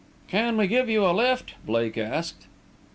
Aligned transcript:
"Can 0.27 0.57
we 0.57 0.65
give 0.65 0.89
you 0.89 1.05
a 1.05 1.13
lift?" 1.13 1.53
Blake 1.63 1.95
asked. 1.95 2.47